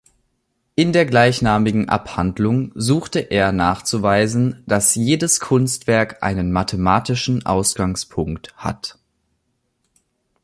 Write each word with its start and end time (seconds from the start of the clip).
In 0.73 0.93
der 0.93 1.05
gleichnamigen 1.05 1.87
Abhandlung 1.87 2.71
suchte 2.73 3.19
er 3.19 3.51
nachzuweisen, 3.51 4.63
dass 4.65 4.95
jedes 4.95 5.39
Kunstwerk 5.39 6.23
einen 6.23 6.51
mathematischen 6.51 7.45
Ausgangspunkt 7.45 8.51
hat. 8.57 8.97